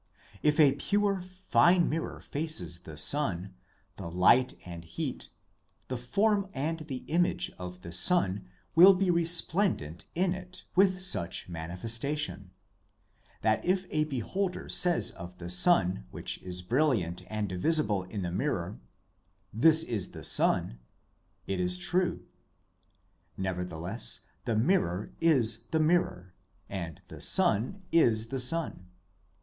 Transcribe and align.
If 0.41 0.59
a 0.59 0.73
pure, 0.77 1.21
fine 1.21 1.87
mirror 1.87 2.21
faces 2.21 2.79
the 2.79 2.97
sun, 2.97 3.53
the 3.97 4.09
light 4.09 4.55
and 4.65 4.83
heat, 4.83 5.29
the 5.89 5.95
form 5.97 6.49
and 6.55 6.79
the 6.79 7.03
image 7.05 7.51
of 7.59 7.81
the 7.81 7.91
sun 7.91 8.47
will 8.73 8.95
be 8.95 9.11
resplendent 9.11 10.05
in 10.15 10.33
it 10.33 10.63
with 10.75 11.03
such 11.03 11.47
manifestation, 11.49 12.49
that 13.41 13.63
if 13.63 13.85
a 13.91 14.05
beholder 14.05 14.69
says 14.69 15.11
of 15.11 15.37
the 15.37 15.51
sun 15.51 16.05
which 16.09 16.39
is 16.39 16.63
brilliant 16.63 17.21
and 17.27 17.51
visible 17.51 18.01
in 18.05 18.23
the 18.23 18.31
mirror:' 18.31 18.79
This 19.63 19.83
is 19.83 20.09
the 20.13 20.23
sun,' 20.23 20.79
it 21.45 21.59
is 21.59 21.77
true. 21.77 22.25
Nevertheless 23.37 24.21
the 24.45 24.55
mirror 24.55 25.11
is 25.21 25.65
the 25.69 25.79
mirror, 25.79 26.33
and 26.67 27.03
the 27.05 27.21
sun 27.21 27.65
is 27.65 27.71
Q 27.71 27.71
242 27.71 27.77
SOME 27.77 27.85
ANSWERED 27.91 27.91
QUESTIONS 27.91 28.29
the 28.31 28.39
sun. 28.39 28.87